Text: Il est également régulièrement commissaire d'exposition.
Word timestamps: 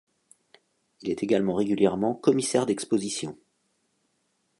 Il 1.01 1.11
est 1.11 1.21
également 1.21 1.53
régulièrement 1.53 2.15
commissaire 2.15 2.65
d'exposition. 2.65 3.37